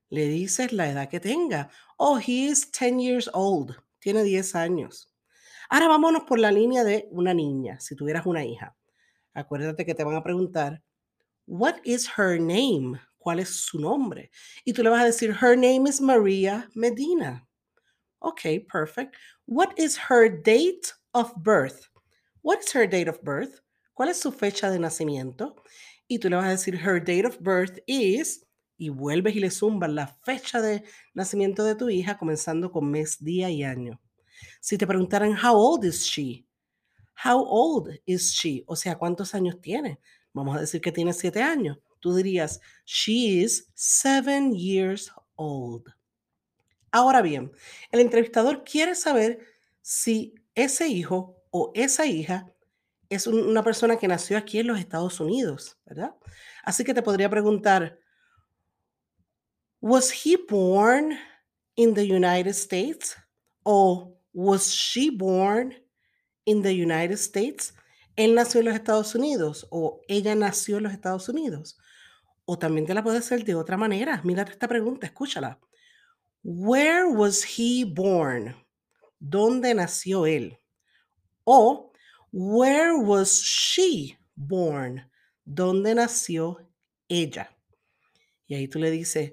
Le 0.08 0.26
dices 0.28 0.72
la 0.72 0.90
edad 0.90 1.08
que 1.08 1.20
tenga. 1.20 1.70
Oh, 1.96 2.18
he 2.18 2.48
is 2.48 2.70
10 2.72 3.00
years 3.00 3.30
old. 3.32 3.76
Tiene 4.00 4.24
10 4.24 4.54
años. 4.56 5.14
Ahora 5.68 5.86
vámonos 5.86 6.24
por 6.24 6.40
la 6.40 6.50
línea 6.50 6.82
de 6.82 7.08
una 7.12 7.32
niña, 7.32 7.78
si 7.78 7.94
tuvieras 7.94 8.26
una 8.26 8.44
hija. 8.44 8.76
Acuérdate 9.32 9.86
que 9.86 9.94
te 9.94 10.02
van 10.02 10.16
a 10.16 10.22
preguntar, 10.24 10.82
what 11.46 11.76
is 11.84 12.08
her 12.18 12.40
name? 12.40 13.00
¿Cuál 13.18 13.38
es 13.38 13.50
su 13.50 13.78
nombre? 13.78 14.30
Y 14.64 14.72
tú 14.72 14.82
le 14.82 14.90
vas 14.90 15.02
a 15.02 15.06
decir, 15.06 15.30
her 15.40 15.56
name 15.56 15.88
is 15.88 16.00
Maria 16.00 16.68
Medina. 16.74 17.46
Okay, 18.22 18.58
perfect. 18.58 19.16
What 19.46 19.78
is 19.78 19.96
her 19.96 20.28
date 20.28 20.92
of 21.14 21.34
birth? 21.36 21.88
What 22.42 22.60
is 22.60 22.72
her 22.72 22.86
date 22.86 23.08
of 23.08 23.22
birth? 23.22 23.60
¿Cuál 23.94 24.10
es 24.10 24.20
su 24.20 24.32
fecha 24.32 24.70
de 24.70 24.78
nacimiento? 24.78 25.56
Y 26.08 26.18
tú 26.18 26.28
le 26.28 26.36
vas 26.36 26.46
a 26.46 26.50
decir, 26.50 26.76
her 26.76 27.00
date 27.00 27.26
of 27.26 27.38
birth 27.40 27.78
is, 27.86 28.44
y 28.78 28.88
vuelves 28.88 29.36
y 29.36 29.40
le 29.40 29.50
zumbas 29.50 29.90
la 29.90 30.06
fecha 30.06 30.60
de 30.60 30.82
nacimiento 31.14 31.64
de 31.64 31.74
tu 31.74 31.88
hija, 31.88 32.16
comenzando 32.18 32.72
con 32.72 32.90
mes, 32.90 33.22
día 33.22 33.50
y 33.50 33.62
año. 33.62 34.00
Si 34.60 34.78
te 34.78 34.86
preguntaran, 34.86 35.32
how 35.32 35.54
old 35.54 35.84
is 35.84 36.04
she? 36.04 36.46
How 37.22 37.44
old 37.44 37.90
is 38.06 38.32
she? 38.32 38.64
O 38.66 38.74
sea, 38.74 38.96
¿cuántos 38.96 39.34
años 39.34 39.60
tiene? 39.60 40.00
Vamos 40.32 40.56
a 40.56 40.60
decir 40.60 40.80
que 40.80 40.92
tiene 40.92 41.12
siete 41.12 41.42
años. 41.42 41.78
Tú 42.00 42.14
dirías, 42.14 42.60
she 42.86 43.42
is 43.42 43.70
seven 43.74 44.54
years 44.54 45.10
old. 45.36 45.84
Ahora 46.92 47.22
bien, 47.22 47.52
el 47.90 48.00
entrevistador 48.00 48.64
quiere 48.64 48.94
saber 48.94 49.40
si 49.80 50.34
ese 50.54 50.88
hijo 50.88 51.36
o 51.50 51.72
esa 51.74 52.06
hija 52.06 52.52
es 53.08 53.26
una 53.26 53.62
persona 53.64 53.96
que 53.96 54.08
nació 54.08 54.38
aquí 54.38 54.60
en 54.60 54.68
los 54.68 54.78
Estados 54.78 55.18
Unidos, 55.20 55.78
¿verdad? 55.84 56.14
Así 56.62 56.84
que 56.84 56.94
te 56.94 57.02
podría 57.02 57.28
preguntar, 57.28 57.98
¿was 59.80 60.12
he 60.24 60.36
born 60.48 61.18
in 61.74 61.94
the 61.94 62.02
United 62.02 62.50
States? 62.50 63.16
¿O 63.62 64.16
was 64.32 64.68
she 64.68 65.10
born 65.10 65.74
in 66.44 66.62
the 66.62 66.70
United 66.72 67.18
States? 67.18 67.74
¿Él 68.16 68.34
nació 68.34 68.60
en 68.60 68.66
los 68.66 68.74
Estados 68.74 69.14
Unidos 69.14 69.66
o 69.70 70.00
ella 70.06 70.34
nació 70.34 70.76
en 70.76 70.84
los 70.84 70.92
Estados 70.92 71.28
Unidos? 71.28 71.78
O 72.44 72.58
también 72.58 72.86
te 72.86 72.94
la 72.94 73.02
puede 73.02 73.18
hacer 73.18 73.44
de 73.44 73.54
otra 73.54 73.76
manera. 73.76 74.20
Mira 74.24 74.42
esta 74.42 74.68
pregunta, 74.68 75.06
escúchala. 75.06 75.58
Where 76.42 77.10
was 77.10 77.42
he 77.42 77.84
born? 77.84 78.54
¿Dónde 79.20 79.74
nació 79.74 80.26
él? 80.26 80.56
O 81.44 81.92
where 82.32 82.98
was 82.98 83.42
she 83.42 84.16
born? 84.36 85.02
¿Dónde 85.44 85.94
nació 85.94 86.58
ella? 87.08 87.50
Y 88.46 88.54
ahí 88.54 88.68
tú 88.68 88.78
le 88.78 88.90
dices, 88.90 89.32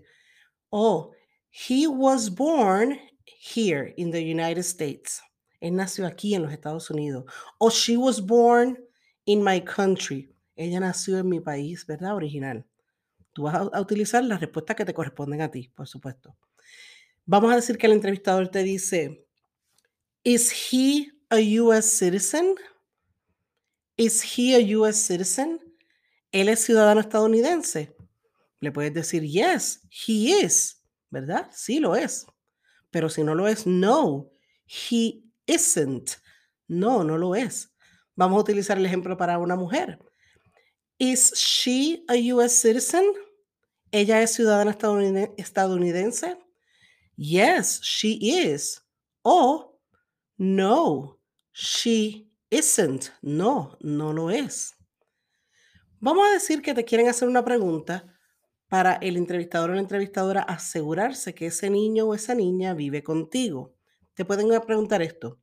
oh, 0.72 1.14
he 1.50 1.88
was 1.88 2.30
born 2.30 3.00
here 3.26 3.94
in 3.98 4.12
the 4.12 4.22
United 4.22 4.64
States. 4.64 5.22
Él 5.62 5.76
nació 5.76 6.06
aquí 6.06 6.36
en 6.36 6.44
los 6.44 6.52
Estados 6.52 6.90
Unidos. 6.90 7.26
O 7.60 7.70
she 7.70 7.98
was 7.98 8.20
born 8.20 8.78
in 9.26 9.44
my 9.44 9.60
country. 9.62 10.30
Ella 10.56 10.80
nació 10.80 11.18
en 11.20 11.30
mi 11.30 11.40
país, 11.40 11.86
¿verdad? 11.86 12.16
Original. 12.16 12.66
Tú 13.34 13.44
vas 13.44 13.56
a, 13.56 13.82
utilizar 13.82 14.24
las 14.24 14.40
respuestas 14.40 14.76
que 14.76 14.86
te 14.86 14.94
corresponden 14.94 15.42
a 15.42 15.52
ti, 15.52 15.72
por 15.76 15.88
supuesto. 15.88 16.36
Vamos 17.30 17.52
a 17.52 17.58
decir 17.58 17.78
que 17.78 17.88
el 17.88 17.92
entrevistador 17.92 18.48
te 18.48 18.64
dice, 18.64 19.28
¿Is 20.24 20.72
he 20.72 21.12
a 21.30 21.36
US 21.62 21.86
citizen? 21.86 22.56
¿Is 23.98 24.24
he 24.24 24.56
a 24.56 24.78
US 24.80 24.96
citizen? 24.96 25.60
¿Él 26.32 26.48
es 26.48 26.64
ciudadano 26.64 27.02
estadounidense? 27.02 27.94
Le 28.62 28.72
puedes 28.72 28.94
decir, 28.94 29.24
yes, 29.24 29.82
he 29.90 30.42
is, 30.42 30.82
¿verdad? 31.10 31.50
Sí 31.54 31.80
lo 31.80 31.98
es. 31.98 32.26
Pero 32.92 33.10
si 33.10 33.26
no 33.26 33.36
lo 33.36 33.50
es, 33.50 33.68
no, 33.68 34.32
he 34.66 35.22
isn't. 35.48 36.12
No, 36.70 37.04
no 37.04 37.18
lo 37.18 37.36
es. 37.36 37.76
Vamos 38.16 38.38
a 38.38 38.42
utilizar 38.42 38.78
el 38.78 38.86
ejemplo 38.86 39.18
para 39.18 39.38
una 39.38 39.58
mujer. 39.58 40.00
¿Is 40.98 41.34
she 41.34 42.06
a 42.08 42.16
US 42.34 42.54
citizen? 42.54 43.04
¿Ella 43.92 44.22
es 44.22 44.34
ciudadana 44.34 44.72
estadounidense? 44.72 46.47
Yes, 47.18 47.82
she 47.82 48.20
is. 48.22 48.82
O 49.24 49.80
no, 50.38 51.18
she 51.52 52.30
isn't. 52.52 53.12
No, 53.24 53.76
no 53.82 54.14
lo 54.14 54.30
es. 54.30 54.76
Vamos 56.00 56.28
a 56.28 56.34
decir 56.34 56.62
que 56.62 56.76
te 56.76 56.86
quieren 56.86 57.10
hacer 57.10 57.28
una 57.28 57.44
pregunta 57.44 58.06
para 58.70 58.94
el 58.96 59.18
entrevistador 59.18 59.72
o 59.72 59.74
la 59.74 59.80
entrevistadora 59.80 60.44
asegurarse 60.44 61.34
que 61.34 61.48
ese 61.48 61.72
niño 61.72 62.06
o 62.06 62.14
esa 62.14 62.36
niña 62.36 62.76
vive 62.76 63.02
contigo. 63.02 63.74
Te 64.14 64.24
pueden 64.24 64.48
preguntar 64.62 65.02
esto. 65.02 65.40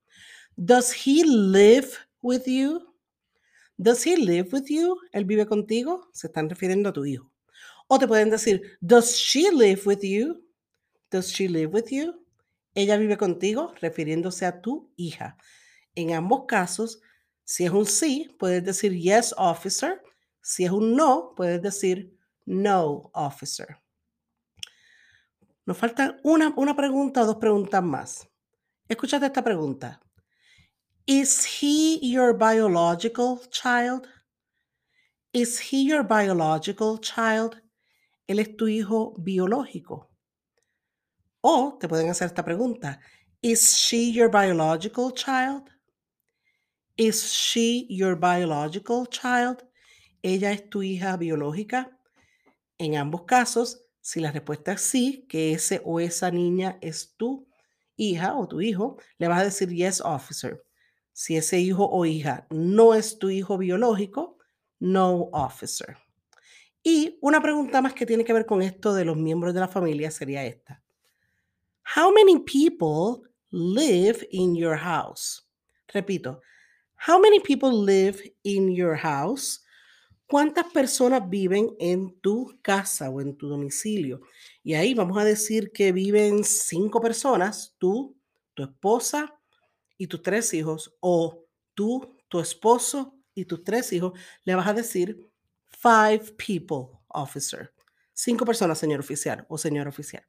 Does 0.57 0.93
he 0.93 1.25
live 1.25 1.89
with 2.23 2.45
you? 2.47 2.95
Does 3.77 4.07
he 4.07 4.17
live 4.17 4.51
with 4.53 4.67
you? 4.69 4.97
¿Él 5.13 5.25
vive 5.25 5.47
contigo? 5.47 6.09
Se 6.13 6.29
están 6.29 6.49
refiriendo 6.49 6.91
a 6.91 6.93
tu 6.93 7.05
hijo. 7.05 7.33
O 7.89 7.99
te 7.99 8.07
pueden 8.07 8.31
decir, 8.31 8.79
Does 8.81 9.17
she 9.17 9.51
live 9.51 9.83
with 9.85 10.03
you? 10.03 10.41
Does 11.15 11.31
she 11.31 11.47
live 11.47 11.73
with 11.73 11.93
you? 11.93 12.13
Ella 12.75 12.97
vive 12.97 13.17
contigo, 13.17 13.73
refiriéndose 13.81 14.47
a 14.47 14.61
tu 14.61 14.91
hija. 14.97 15.37
En 15.95 16.13
ambos 16.13 16.47
casos, 16.49 17.01
si 17.45 17.65
es 17.65 17.71
un 17.71 17.87
sí, 17.87 18.35
puedes 18.37 18.65
decir 18.65 18.91
yes, 19.01 19.33
officer. 19.39 20.03
Si 20.43 20.65
es 20.65 20.73
un 20.73 20.97
no, 20.97 21.33
puedes 21.37 21.63
decir 21.63 22.19
no, 22.47 23.13
officer. 23.15 23.81
Nos 25.65 25.79
falta 25.79 26.19
una, 26.25 26.53
una 26.57 26.75
pregunta 26.75 27.23
o 27.23 27.27
dos 27.27 27.37
preguntas 27.37 27.81
más. 27.81 28.29
Escúchate 28.89 29.27
esta 29.27 29.45
pregunta. 29.45 30.01
Is 31.07 31.47
he 31.63 32.01
your 32.03 32.37
biological 32.37 33.39
child? 33.51 34.09
Is 35.33 35.61
he 35.61 35.85
your 35.85 36.03
biological 36.03 36.99
child? 36.99 37.63
Él 38.27 38.41
es 38.41 38.57
tu 38.57 38.67
hijo 38.67 39.15
biológico. 39.17 40.11
O 41.47 41.77
te 41.79 41.89
pueden 41.89 42.09
hacer 42.09 42.29
esta 42.29 42.43
pregunta. 42.43 43.01
Is 43.43 43.77
she 43.77 44.11
your 44.13 44.31
biological 44.31 45.13
child? 45.13 45.69
Is 46.97 47.23
she 47.23 47.87
your 47.91 48.17
biological 48.19 49.07
child? 49.07 49.63
¿Ella 50.23 50.53
es 50.53 50.71
tu 50.71 50.83
hija 50.83 51.19
biológica? 51.19 51.91
En 52.79 52.97
ambos 52.97 53.25
casos, 53.27 53.85
si 54.01 54.21
la 54.21 54.33
respuesta 54.33 54.73
es 54.73 54.81
sí, 54.81 55.27
que 55.29 55.53
ese 55.53 55.83
o 55.85 56.01
esa 56.01 56.31
niña 56.31 56.79
es 56.81 57.15
tu 57.15 57.47
hija 57.99 58.35
o 58.37 58.49
tu 58.49 58.63
hijo, 58.63 58.97
le 59.19 59.29
vas 59.29 59.43
a 59.43 59.45
decir 59.45 59.69
yes, 59.69 60.01
officer. 60.01 60.65
Si 61.13 61.37
ese 61.37 61.61
hijo 61.61 61.85
o 61.85 62.07
hija 62.07 62.47
no 62.49 62.95
es 62.95 63.19
tu 63.19 63.29
hijo 63.29 63.59
biológico, 63.59 64.39
no, 64.79 65.29
officer. 65.33 65.99
Y 66.83 67.19
una 67.21 67.43
pregunta 67.43 67.83
más 67.83 67.93
que 67.93 68.07
tiene 68.07 68.25
que 68.25 68.33
ver 68.33 68.47
con 68.47 68.63
esto 68.63 68.95
de 68.95 69.05
los 69.05 69.19
miembros 69.19 69.53
de 69.53 69.61
la 69.61 69.69
familia 69.69 70.11
sería 70.11 70.43
esta. 70.47 70.84
How 71.85 72.11
many 72.13 72.41
people 72.41 73.23
live 73.53 74.27
in 74.33 74.57
your 74.57 74.77
house? 74.77 75.43
Repito, 75.95 76.41
how 76.97 77.21
many 77.21 77.39
people 77.41 77.73
live 77.73 78.21
in 78.43 78.73
your 78.73 78.97
house? 78.97 79.61
¿Cuántas 80.27 80.73
personas 80.73 81.29
viven 81.29 81.77
en 81.79 82.19
tu 82.23 82.59
casa 82.63 83.11
o 83.11 83.21
en 83.21 83.37
tu 83.37 83.49
domicilio? 83.49 84.23
Y 84.63 84.75
ahí 84.75 84.95
vamos 84.95 85.19
a 85.19 85.25
decir 85.25 85.71
que 85.71 85.93
viven 85.93 86.43
cinco 86.43 87.01
personas, 87.01 87.77
tú, 87.79 88.17
tu 88.55 88.65
esposa 88.65 89.39
y 89.99 90.07
tus 90.07 90.23
tres 90.23 90.55
hijos, 90.55 90.97
o 91.01 91.45
tú, 91.75 92.17
tu 92.29 92.41
esposo 92.41 93.15
y 93.35 93.45
tus 93.45 93.63
tres 93.63 93.93
hijos, 93.93 94.19
le 94.45 94.55
vas 94.55 94.67
a 94.67 94.73
decir 94.73 95.31
five 95.69 96.33
people, 96.39 96.99
officer. 97.09 97.73
Cinco 98.15 98.47
personas, 98.47 98.79
señor 98.79 99.01
oficial 99.01 99.45
o 99.49 99.59
señor 99.59 99.87
oficial. 99.87 100.25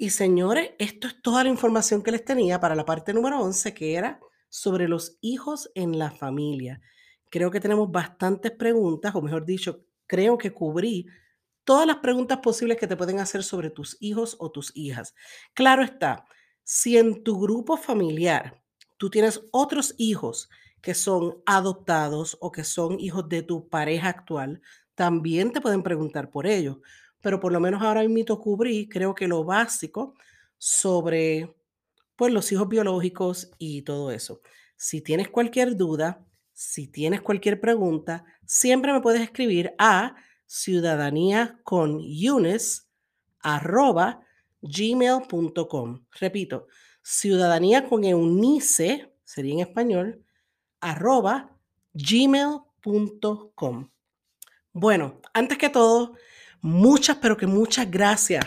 Y 0.00 0.10
señores, 0.10 0.70
esto 0.78 1.08
es 1.08 1.20
toda 1.20 1.42
la 1.42 1.50
información 1.50 2.04
que 2.04 2.12
les 2.12 2.24
tenía 2.24 2.60
para 2.60 2.76
la 2.76 2.84
parte 2.84 3.12
número 3.12 3.40
11, 3.40 3.74
que 3.74 3.94
era 3.94 4.20
sobre 4.48 4.86
los 4.86 5.18
hijos 5.20 5.72
en 5.74 5.98
la 5.98 6.12
familia. 6.12 6.80
Creo 7.28 7.50
que 7.50 7.58
tenemos 7.58 7.90
bastantes 7.90 8.52
preguntas, 8.52 9.12
o 9.16 9.20
mejor 9.20 9.44
dicho, 9.44 9.84
creo 10.06 10.38
que 10.38 10.52
cubrí 10.52 11.08
todas 11.64 11.84
las 11.84 11.96
preguntas 11.96 12.38
posibles 12.38 12.78
que 12.78 12.86
te 12.86 12.96
pueden 12.96 13.18
hacer 13.18 13.42
sobre 13.42 13.70
tus 13.70 13.96
hijos 13.98 14.36
o 14.38 14.52
tus 14.52 14.70
hijas. 14.76 15.16
Claro 15.52 15.82
está, 15.82 16.24
si 16.62 16.96
en 16.96 17.24
tu 17.24 17.40
grupo 17.40 17.76
familiar 17.76 18.62
tú 18.98 19.10
tienes 19.10 19.40
otros 19.50 19.96
hijos 19.98 20.48
que 20.80 20.94
son 20.94 21.42
adoptados 21.44 22.38
o 22.40 22.52
que 22.52 22.62
son 22.62 23.00
hijos 23.00 23.28
de 23.28 23.42
tu 23.42 23.68
pareja 23.68 24.10
actual, 24.10 24.62
también 24.94 25.50
te 25.52 25.60
pueden 25.60 25.82
preguntar 25.82 26.30
por 26.30 26.46
ellos 26.46 26.78
pero 27.20 27.40
por 27.40 27.52
lo 27.52 27.60
menos 27.60 27.82
ahora 27.82 28.02
mismo 28.06 28.38
cubrí, 28.38 28.88
creo 28.88 29.14
que 29.14 29.28
lo 29.28 29.44
básico 29.44 30.14
sobre 30.56 31.54
pues, 32.16 32.32
los 32.32 32.50
hijos 32.52 32.68
biológicos 32.68 33.50
y 33.58 33.82
todo 33.82 34.10
eso. 34.10 34.40
Si 34.76 35.00
tienes 35.00 35.28
cualquier 35.28 35.76
duda, 35.76 36.24
si 36.52 36.88
tienes 36.88 37.20
cualquier 37.20 37.60
pregunta, 37.60 38.24
siempre 38.44 38.92
me 38.92 39.00
puedes 39.00 39.20
escribir 39.20 39.74
a 39.78 40.16
ciudadanía 40.46 41.60
con 41.62 42.00
arroba 43.40 44.20
gmail.com. 44.60 46.04
Repito, 46.18 46.66
ciudadanía 47.02 47.88
con 47.88 48.04
eunice, 48.04 49.14
sería 49.24 49.54
en 49.54 49.60
español, 49.60 50.24
arroba 50.80 51.56
gmail.com. 51.94 53.90
Bueno, 54.72 55.20
antes 55.32 55.58
que 55.58 55.68
todo, 55.68 56.14
Muchas, 56.60 57.16
pero 57.18 57.36
que 57.36 57.46
muchas 57.46 57.88
gracias. 57.88 58.44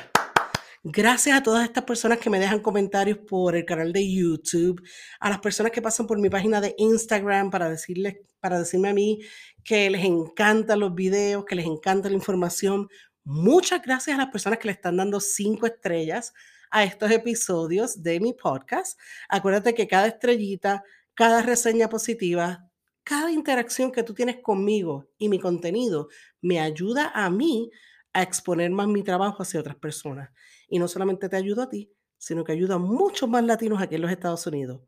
Gracias 0.84 1.38
a 1.38 1.44
todas 1.44 1.64
estas 1.64 1.86
personas 1.86 2.18
que 2.18 2.30
me 2.30 2.40
dejan 2.40 2.60
comentarios 2.60 3.20
por 3.20 3.56
el 3.56 3.64
canal 3.64 3.94
de 3.94 4.12
YouTube, 4.12 4.82
a 5.20 5.30
las 5.30 5.40
personas 5.40 5.72
que 5.72 5.82
pasan 5.82 6.08
por 6.08 6.20
mi 6.20 6.30
página 6.30 6.60
de 6.60 6.76
Instagram 6.78 7.52
para 7.52 7.70
decirles, 7.70 8.18
para 8.40 8.60
decirme 8.60 8.90
a 8.90 8.94
mí 8.94 9.20
que 9.64 9.90
les 9.90 10.04
encantan 10.04 10.80
los 10.80 10.94
videos, 10.94 11.46
que 11.46 11.56
les 11.56 11.66
encanta 11.66 12.10
la 12.10 12.16
información. 12.16 12.90
Muchas 13.24 13.82
gracias 13.82 14.16
a 14.16 14.24
las 14.24 14.32
personas 14.32 14.60
que 14.60 14.68
le 14.68 14.74
están 14.74 14.98
dando 14.98 15.20
cinco 15.22 15.68
estrellas 15.68 16.34
a 16.70 16.84
estos 16.84 17.12
episodios 17.12 18.02
de 18.02 18.20
mi 18.20 18.34
podcast. 18.34 19.00
Acuérdate 19.30 19.74
que 19.74 19.88
cada 19.88 20.08
estrellita, 20.08 20.84
cada 21.14 21.44
reseña 21.44 21.88
positiva, 21.88 22.68
cada 23.04 23.32
interacción 23.32 23.92
que 23.92 24.04
tú 24.04 24.14
tienes 24.14 24.38
conmigo 24.42 25.08
y 25.18 25.30
mi 25.30 25.40
contenido 25.40 26.10
me 26.42 26.60
ayuda 26.60 27.12
a 27.14 27.30
mí 27.30 27.70
a 28.14 28.22
exponer 28.22 28.72
más 28.72 28.88
mi 28.88 29.04
trabajo 29.04 29.44
hacia 29.44 29.60
otras 29.60 29.76
personas. 29.76 30.30
Y 30.68 30.80
no 30.80 30.88
solamente 30.88 31.30
te 31.30 31.36
ayudo 31.36 31.64
a 31.64 31.70
ti, 31.70 31.92
sino 32.18 32.44
que 32.44 32.52
ayuda 32.52 32.76
a 32.76 32.80
muchos 32.80 33.30
más 33.30 33.44
latinos 33.44 33.82
aquí 33.82 33.96
en 33.96 34.02
los 34.02 34.12
Estados 34.12 34.46
Unidos. 34.48 34.82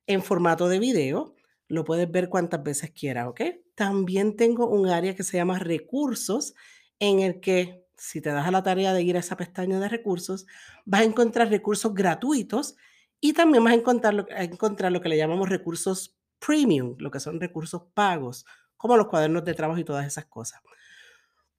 en 0.07 0.23
formato 0.23 0.67
de 0.69 0.79
video. 0.79 1.35
Lo 1.67 1.85
puedes 1.85 2.09
ver 2.09 2.29
cuantas 2.29 2.63
veces 2.63 2.89
quieras, 2.89 3.27
¿ok? 3.27 3.41
También 3.75 4.35
tengo 4.35 4.67
un 4.67 4.87
área 4.87 5.15
que 5.15 5.21
se 5.21 5.37
llama 5.37 5.59
recursos, 5.59 6.55
en 6.97 7.19
el 7.19 7.41
que 7.41 7.84
si 7.97 8.21
te 8.21 8.31
das 8.31 8.47
a 8.47 8.51
la 8.51 8.63
tarea 8.63 8.93
de 8.93 9.01
ir 9.03 9.15
a 9.15 9.19
esa 9.19 9.37
pestaña 9.37 9.79
de 9.79 9.89
recursos, 9.89 10.45
vas 10.85 11.01
a 11.01 11.05
encontrar 11.05 11.49
recursos 11.49 11.93
gratuitos 11.93 12.75
y 13.19 13.33
también 13.33 13.63
vas 13.63 13.73
a 13.73 13.75
encontrar 13.75 14.13
lo, 14.13 15.01
que 15.01 15.09
le 15.09 15.17
llamamos 15.17 15.49
recursos 15.49 16.17
premium, 16.39 16.95
lo 16.99 17.11
que 17.11 17.19
son 17.19 17.39
recursos 17.39 17.83
pagos, 17.93 18.45
como 18.77 18.97
los 18.97 19.07
cuadernos 19.07 19.45
de 19.45 19.53
trabajo 19.53 19.79
y 19.79 19.85
todas 19.85 20.05
esas 20.05 20.25
cosas. 20.25 20.61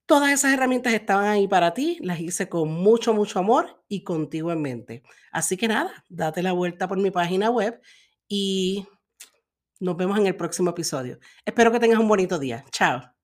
Todas 0.07 0.31
esas 0.31 0.53
herramientas 0.53 0.92
estaban 0.92 1.27
ahí 1.27 1.49
para 1.49 1.75
ti, 1.75 1.99
las 2.01 2.20
hice 2.20 2.49
con 2.49 2.70
mucho, 2.70 3.12
mucho 3.12 3.40
amor 3.40 3.83
y 3.88 4.05
contigo 4.05 4.53
en 4.53 4.62
mente. 4.62 5.03
Así 5.33 5.57
que 5.57 5.66
nada, 5.66 6.05
date 6.09 6.42
la 6.42 6.53
vuelta 6.53 6.87
por 6.87 6.99
mi 6.99 7.11
página 7.11 7.51
web 7.51 7.81
y 8.29 8.87
nos 9.81 9.96
vemos 9.96 10.18
en 10.18 10.29
el 10.29 10.37
próximo 10.37 10.70
episodio. 10.70 11.18
Espero 11.44 11.72
que 11.72 11.81
tengas 11.81 11.99
un 11.99 12.09
bonito 12.09 12.38
día. 12.38 12.64
Chao. 12.70 13.15